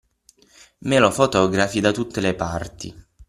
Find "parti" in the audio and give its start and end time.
2.33-2.91